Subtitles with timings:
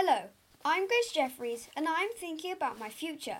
[0.00, 0.28] Hello,
[0.64, 3.38] I'm Grace Jeffries and I'm thinking about my future.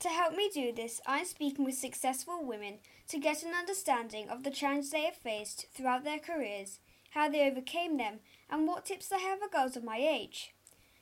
[0.00, 4.42] To help me do this, I'm speaking with successful women to get an understanding of
[4.42, 6.80] the challenges they have faced throughout their careers,
[7.10, 8.18] how they overcame them,
[8.50, 10.52] and what tips they have for girls of my age.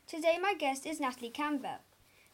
[0.07, 1.81] Today, my guest is Natalie Campbell.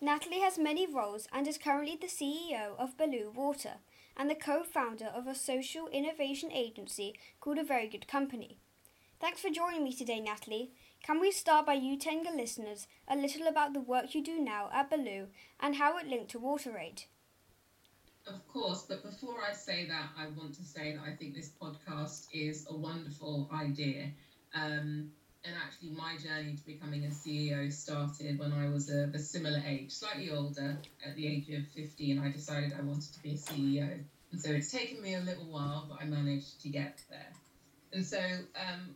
[0.01, 3.75] Natalie has many roles and is currently the CEO of Belu Water
[4.17, 8.59] and the co founder of a social innovation agency called A Very Good Company.
[9.21, 10.73] Thanks for joining me today, Natalie.
[11.03, 14.39] Can we start by you telling the listeners a little about the work you do
[14.39, 15.27] now at Belu
[15.59, 17.07] and how it linked to WaterAid?
[18.25, 21.51] Of course, but before I say that, I want to say that I think this
[21.61, 24.13] podcast is a wonderful idea.
[24.55, 25.11] Um,
[25.45, 29.61] and actually, my journey to becoming a CEO started when I was a, a similar
[29.67, 32.19] age, slightly older, at the age of 15.
[32.19, 34.05] and I decided I wanted to be a CEO.
[34.31, 37.33] And so it's taken me a little while, but I managed to get there.
[37.93, 38.95] And so, um,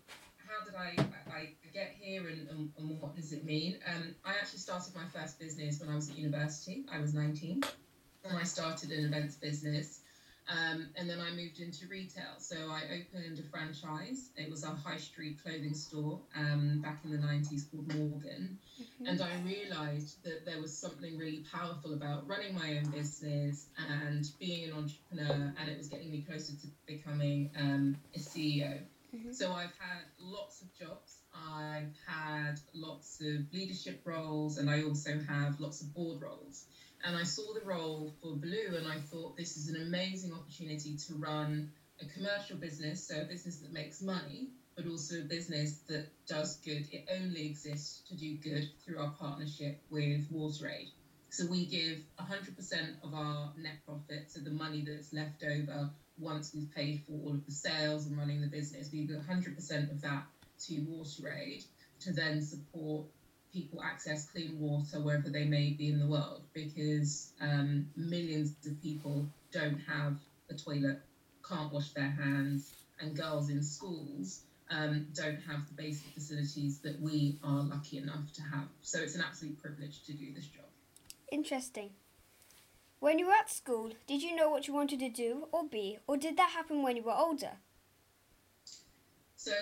[0.67, 3.79] did I, I get here and, and, and what does it mean?
[3.87, 6.85] Um, I actually started my first business when I was at university.
[6.93, 7.63] I was 19
[8.25, 10.01] and I started an events business.
[10.49, 12.39] Um, and then I moved into retail.
[12.39, 14.31] So I opened a franchise.
[14.37, 18.57] It was a high street clothing store um, back in the 90s called Morgan.
[18.81, 19.07] Mm-hmm.
[19.07, 24.25] And I realized that there was something really powerful about running my own business and
[24.39, 25.53] being an entrepreneur.
[25.59, 28.79] And it was getting me closer to becoming um, a CEO.
[29.17, 29.33] Mm-hmm.
[29.33, 31.19] So I've had lots of jobs.
[31.35, 36.65] I've had lots of leadership roles, and I also have lots of board roles.
[37.05, 40.97] And I saw the role for Belu, and I thought this is an amazing opportunity
[41.09, 41.71] to run
[42.03, 46.57] a commercial business, so a business that makes money, but also a business that does
[46.57, 46.87] good.
[46.93, 50.91] It only exists to do good through our partnership with WaterAid.
[51.31, 56.53] So we give 100% of our net profit, so the money that's left over once
[56.55, 60.01] we've paid for all of the sales and running the business, we give 100% of
[60.01, 60.25] that
[60.67, 61.65] to WaterAid
[62.01, 63.07] to then support
[63.53, 68.81] people access clean water wherever they may be in the world because um, millions of
[68.83, 70.17] people don't have
[70.51, 71.01] a toilet,
[71.49, 74.41] can't wash their hands, and girls in schools
[74.71, 78.69] um, don't have the basic facilities that we are lucky enough to have.
[78.83, 80.65] So it's an absolute privilege to do this job.
[81.31, 81.91] Interesting.
[83.07, 85.97] When you were at school, did you know what you wanted to do or be,
[86.09, 87.53] or did that happen when you were older?
[89.37, 89.53] So,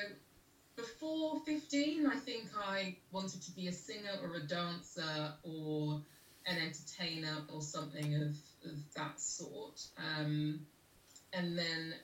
[0.77, 6.01] before 15, I think I wanted to be a singer or a dancer or
[6.47, 8.35] an entertainer or something of,
[8.65, 9.89] of that sort.
[9.99, 10.61] Um,
[11.35, 11.97] and then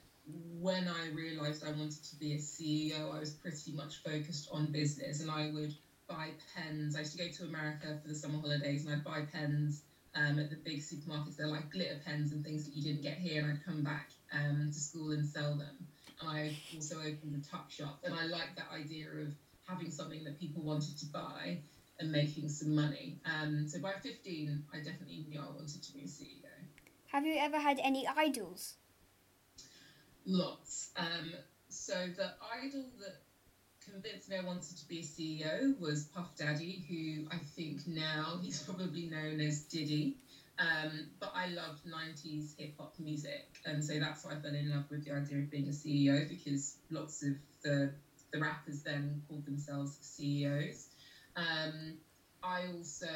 [0.60, 4.72] when I realized I wanted to be a CEO, I was pretty much focused on
[4.72, 5.74] business and I would
[6.06, 6.96] buy pens.
[6.96, 9.84] I used to go to America for the summer holidays and I'd buy pens
[10.14, 11.36] um, at the big supermarkets.
[11.36, 14.10] They're like glitter pens and things that you didn't get here, and I'd come back
[14.32, 15.86] um, to school and sell them.
[16.20, 19.28] And I also opened a tuck shop, and I liked that idea of
[19.66, 21.58] having something that people wanted to buy
[21.98, 23.18] and making some money.
[23.24, 26.48] Um, so by 15, I definitely knew I wanted to be a CEO.
[27.12, 28.74] Have you ever had any idols?
[30.24, 30.90] Lots.
[30.96, 31.32] Um,
[31.68, 32.32] so the
[32.62, 33.16] idol that
[33.90, 38.38] convinced me I wanted to be a CEO was Puff Daddy, who I think now
[38.40, 40.14] he's probably known as Diddy.
[40.58, 43.46] Um, but I loved 90s hip hop music.
[43.64, 46.28] And so that's why I fell in love with the idea of being a CEO
[46.28, 47.90] because lots of the,
[48.32, 50.86] the rappers then called themselves CEOs.
[51.36, 51.96] Um,
[52.42, 53.06] I also,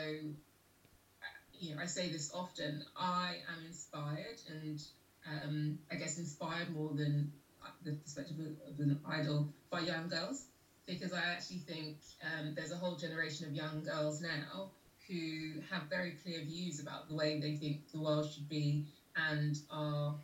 [1.59, 4.83] you know, I say this often, I am inspired and
[5.27, 7.31] um, I guess inspired more than
[7.85, 8.37] the perspective
[8.69, 10.45] of an idol by young girls
[10.87, 14.71] because I actually think um, there's a whole generation of young girls now
[15.09, 18.87] who have very clear views about the way they think the world should be
[19.17, 20.15] and are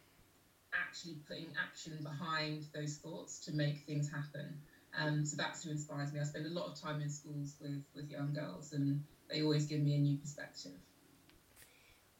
[0.72, 4.60] actually putting action behind those thoughts to make things happen.
[4.99, 6.20] Um, so that's who inspires me.
[6.20, 9.66] I spend a lot of time in schools with, with young girls and they always
[9.66, 10.72] give me a new perspective.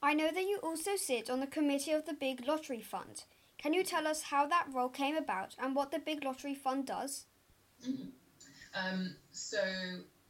[0.03, 3.25] I know that you also sit on the committee of the Big Lottery Fund.
[3.59, 6.87] Can you tell us how that role came about and what the Big Lottery Fund
[6.87, 7.27] does?
[7.87, 8.11] Mm-hmm.
[8.75, 9.59] Um, so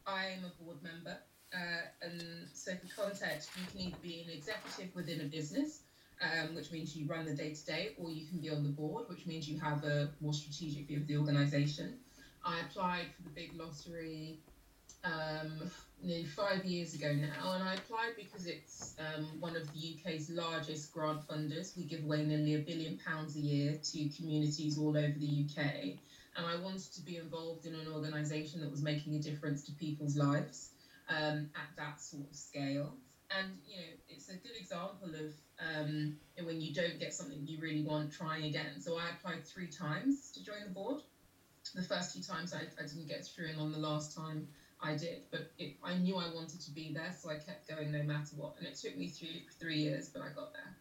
[0.07, 1.17] I'm a board member,
[1.53, 5.81] uh, and so for context, you can either be an executive within a business,
[6.21, 8.69] um, which means you run the day to day, or you can be on the
[8.69, 11.97] board, which means you have a more strategic view of the organisation.
[12.43, 14.39] I applied for the big lottery
[15.03, 15.69] um,
[16.01, 20.29] nearly five years ago now, and I applied because it's um, one of the UK's
[20.31, 21.77] largest grant funders.
[21.77, 25.97] We give away nearly a billion pounds a year to communities all over the UK
[26.37, 29.71] and I wanted to be involved in an organisation that was making a difference to
[29.73, 30.69] people's lives
[31.09, 32.93] um, at that sort of scale.
[33.37, 37.59] And you know, it's a good example of um, when you don't get something you
[37.61, 38.79] really want, trying again.
[38.79, 41.01] So I applied three times to join the board.
[41.75, 44.47] The first two times I, I didn't get through, and on the last time
[44.81, 45.23] I did.
[45.31, 48.35] But it, I knew I wanted to be there, so I kept going no matter
[48.35, 48.55] what.
[48.57, 50.75] And it took me three three years, but I got there.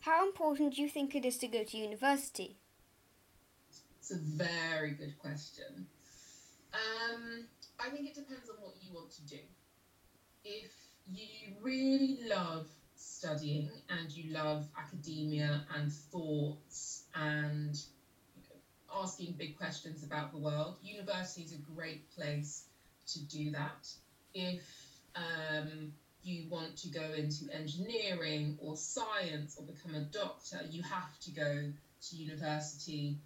[0.00, 2.56] How important do you think it is to go to university?
[4.00, 5.86] It's a very good question.
[6.72, 7.44] Um,
[7.78, 9.40] I think it depends on what you want to do.
[10.42, 10.72] If
[11.06, 12.66] you really love
[12.96, 17.78] studying and you love academia and thoughts and
[18.90, 22.64] asking big questions about the world, university is a great place
[23.08, 23.86] to do that.
[24.32, 24.62] If
[25.14, 25.90] um,
[26.22, 31.30] you want to go into engineering or science or become a doctor, you have to
[31.30, 31.70] go
[32.08, 33.18] to university,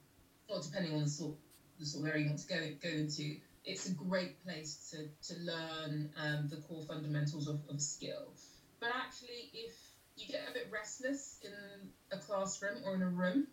[0.48, 1.34] or depending on the sort,
[1.78, 3.36] the sort of area you want to go, go into.
[3.64, 8.34] It's a great place to, to learn um, the core fundamentals of, of skill.
[8.78, 9.72] But actually, if
[10.16, 13.46] you get a bit restless in a classroom or in a room,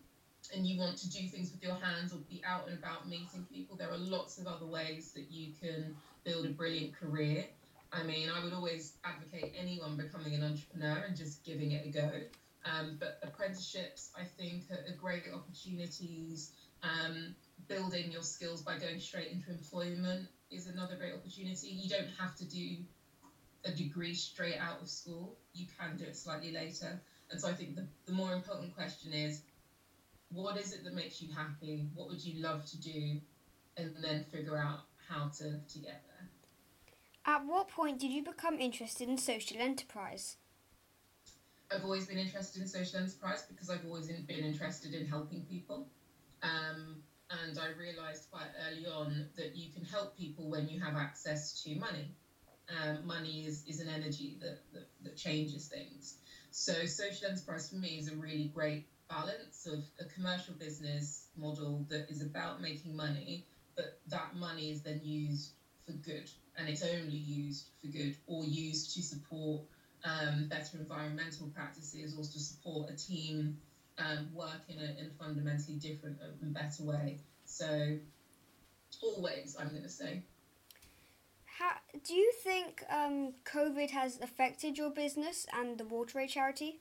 [0.54, 3.46] and you want to do things with your hands or be out and about meeting
[3.50, 7.44] people, there are lots of other ways that you can build a brilliant career.
[7.92, 11.90] I mean, I would always advocate anyone becoming an entrepreneur and just giving it a
[11.90, 12.10] go.
[12.64, 16.52] Um, but apprenticeships, I think, are, are great opportunities.
[16.82, 17.34] Um,
[17.68, 21.68] building your skills by going straight into employment is another great opportunity.
[21.68, 22.78] You don't have to do
[23.64, 27.00] a degree straight out of school, you can do it slightly later.
[27.30, 29.42] And so I think the, the more important question is
[30.30, 31.88] what is it that makes you happy?
[31.94, 33.20] What would you love to do?
[33.76, 36.28] And then figure out how to, to get there.
[37.24, 40.36] At what point did you become interested in social enterprise?
[41.70, 45.86] I've always been interested in social enterprise because I've always been interested in helping people.
[46.42, 47.00] Um,
[47.30, 51.62] and I realized quite early on that you can help people when you have access
[51.62, 52.14] to money.
[52.68, 56.14] Um, money is, is an energy that, that, that changes things.
[56.50, 61.84] So, social enterprise for me is a really great balance of a commercial business model
[61.88, 63.44] that is about making money,
[63.76, 65.50] but that money is then used
[65.84, 69.62] for good and it's only used for good or used to support
[70.04, 73.54] um, better environmental practices or to support a team
[74.02, 77.18] um, work in a, in a fundamentally different and better way.
[77.44, 77.98] So,
[79.02, 80.22] always, I'm going to say.
[81.44, 81.72] How,
[82.04, 86.80] do you think um, COVID has affected your business and the WaterAid charity?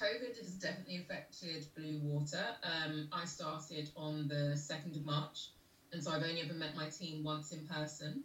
[0.00, 2.44] COVID has definitely affected Belu Water.
[2.62, 5.50] Um, I started on the 2nd of March,
[5.92, 8.24] and so I've only ever met my team once in person,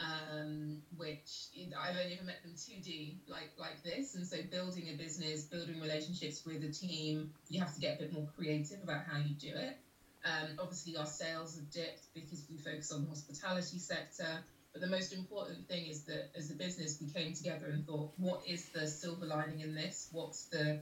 [0.00, 1.48] um, which
[1.78, 4.14] I've only ever met them 2D like, like this.
[4.14, 7.98] And so building a business, building relationships with a team, you have to get a
[8.02, 9.76] bit more creative about how you do it.
[10.24, 14.42] Um, obviously, our sales have dipped because we focus on the hospitality sector.
[14.72, 18.12] But the most important thing is that as a business, we came together and thought,
[18.16, 20.08] what is the silver lining in this?
[20.12, 20.80] What's the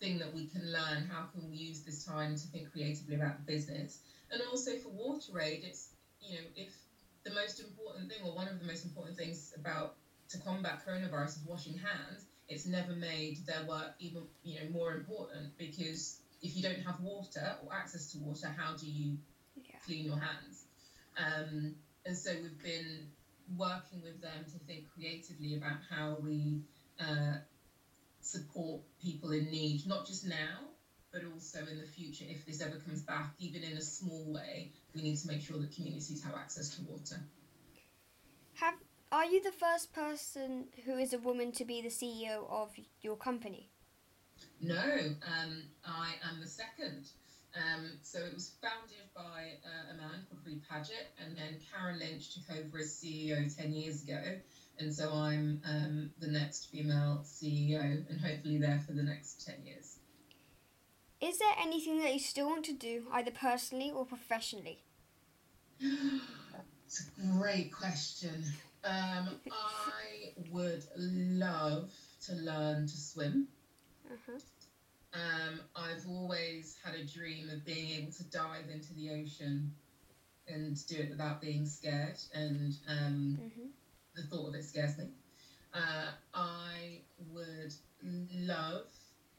[0.00, 1.08] thing that we can learn?
[1.10, 4.00] How can we use this time to think creatively about the business?
[4.30, 5.88] And also for WaterAid, it's
[6.20, 6.72] you know if
[7.24, 9.94] the most important thing or one of the most important things about
[10.30, 12.24] to combat coronavirus is washing hands.
[12.48, 17.00] It's never made their work even you know more important because if you don't have
[17.00, 19.16] water or access to water, how do you
[19.56, 19.76] yeah.
[19.84, 20.64] clean your hands?
[21.16, 21.74] Um,
[22.04, 23.06] and so we've been
[23.56, 26.60] working with them to think creatively about how we
[26.98, 27.36] uh,
[28.20, 30.58] support people in need, not just now,
[31.12, 32.24] but also in the future.
[32.26, 35.58] If this ever comes back, even in a small way, we need to make sure
[35.58, 37.16] that communities have access to water.
[38.54, 38.74] Have
[39.10, 42.70] are you the first person who is a woman to be the CEO of
[43.02, 43.68] your company?
[44.60, 47.08] No, um, I am the second.
[47.54, 51.98] Um, so it was founded by uh, a man called Reed Paget, and then Karen
[51.98, 54.40] Lynch took over as CEO 10 years ago
[54.78, 59.64] and so I'm um, the next female CEO, and hopefully there for the next ten
[59.64, 59.98] years.
[61.22, 64.82] Is there anything that you still want to do, either personally or professionally?
[65.80, 68.44] it's a great question.
[68.84, 71.90] Um, I would love
[72.26, 73.48] to learn to swim.
[74.06, 74.38] Uh-huh.
[75.14, 79.72] Um, I've always had a dream of being able to dive into the ocean
[80.48, 82.18] and do it without being scared.
[82.34, 83.68] And um, mm-hmm
[84.14, 85.06] the thought of it scares me.
[85.74, 87.00] Uh, I
[87.30, 87.72] would
[88.34, 88.86] love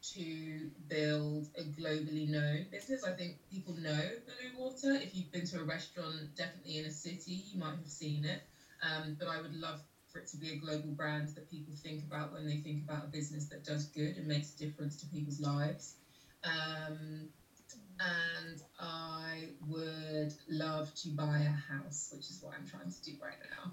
[0.04, 3.04] to build a globally known business.
[3.04, 4.96] I think people know Belu Water.
[5.02, 8.44] If you've been to a restaurant, definitely in a city, you might have seen it.
[8.82, 9.80] Um, but I would love
[10.12, 13.06] for it to be a global brand that people think about when they think about
[13.06, 15.96] a business that does good and makes a difference to people's lives.
[16.44, 17.30] Um,
[18.00, 23.14] and I would love to buy a house, which is what I'm trying to do
[23.24, 23.72] right now.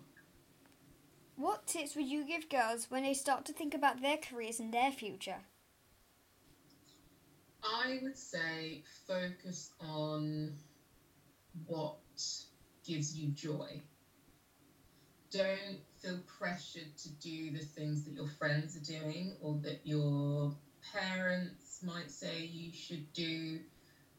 [1.37, 4.73] What tips would you give girls when they start to think about their careers and
[4.73, 5.41] their future?
[7.63, 10.53] I would say focus on
[11.67, 11.97] what
[12.85, 13.83] gives you joy.
[15.31, 20.53] don't feel pressured to do the things that your friends are doing or that your
[20.93, 23.61] parents might say you should do.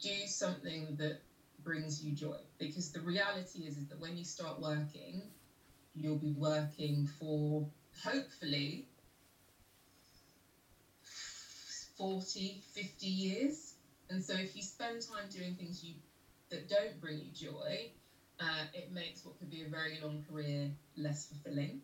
[0.01, 1.21] Do something that
[1.63, 5.29] brings you joy because the reality is, is that when you start working,
[5.93, 7.65] you'll be working for
[8.03, 8.86] hopefully
[12.01, 13.75] 40, 50 years.
[14.10, 15.93] And so if you spend time doing things you
[16.50, 17.91] that don't bring you joy,
[18.39, 21.77] uh, it makes what could be a very long career less fulfilling.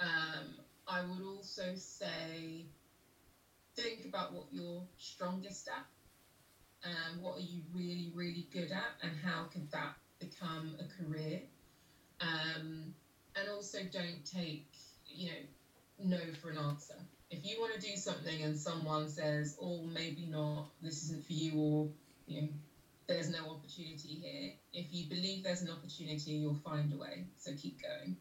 [0.00, 2.64] Um, I would also say
[3.76, 5.84] think about what you're strongest at
[6.82, 11.40] and what are you really, really good at, and how could that become a career.
[12.22, 12.94] Um,
[13.36, 14.64] and also don't take,
[15.06, 15.40] you know,
[15.98, 16.96] no for an answer.
[17.32, 21.32] If you want to do something and someone says, oh, maybe not, this isn't for
[21.32, 21.88] you, or,
[22.26, 22.48] you know,
[23.08, 24.52] there's no opportunity here.
[24.74, 27.24] If you believe there's an opportunity, you'll find a way.
[27.38, 28.18] So keep going.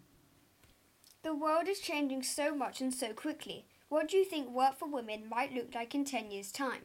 [1.23, 3.65] The world is changing so much and so quickly.
[3.89, 6.83] What do you think work for women might look like in 10 years' time?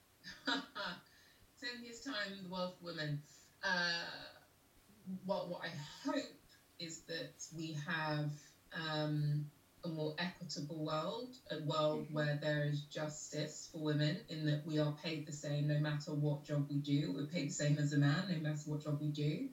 [0.46, 0.52] 10
[1.82, 3.22] years' time, the world for women.
[3.64, 4.04] Uh,
[5.24, 5.70] well, what I
[6.10, 6.26] hope
[6.78, 8.30] is that we have
[8.74, 9.46] um,
[9.84, 12.14] a more equitable world, a world mm-hmm.
[12.14, 16.12] where there is justice for women, in that we are paid the same no matter
[16.12, 17.12] what job we do.
[17.14, 19.48] We're paid the same as a man no matter what job we do.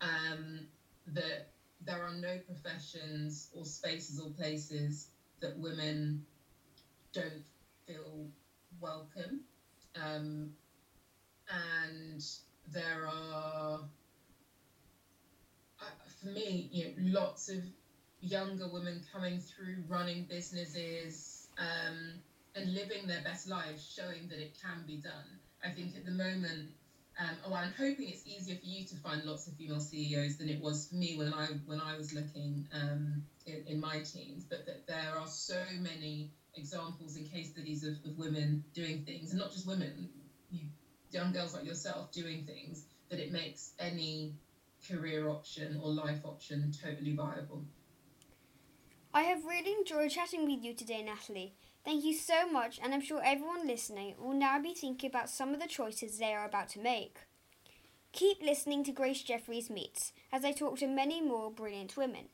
[0.00, 0.60] Um,
[1.08, 1.48] that
[1.84, 5.08] there are no professions or spaces or places
[5.40, 6.24] that women
[7.12, 7.44] don't
[7.86, 8.26] feel
[8.80, 9.40] welcome.
[9.94, 10.50] Um,
[11.48, 12.22] and
[12.72, 13.80] there are,
[15.80, 15.84] uh,
[16.20, 17.62] for me, you know, lots of
[18.20, 22.20] younger women coming through running businesses um,
[22.54, 25.38] and living their best lives, showing that it can be done.
[25.64, 26.70] I think at the moment,
[27.18, 30.48] um, oh, I'm hoping it's easier for you to find lots of female CEOs than
[30.48, 34.44] it was for me when I when I was looking um, in, in, my teens.
[34.48, 39.30] But that there are so many examples and case studies of, of women doing things,
[39.30, 40.08] and not just women,
[40.48, 40.66] you,
[41.10, 44.32] young girls like yourself doing things that it makes any
[44.88, 47.64] career option or life option totally viable.
[49.14, 51.54] I have really enjoyed chatting with you today, Natalie.
[51.84, 55.54] Thank you so much, and I'm sure everyone listening will now be thinking about some
[55.54, 57.16] of the choices they are about to make.
[58.12, 62.26] Keep listening to Grace Jeffries Meets as I talk to many more brilliant women.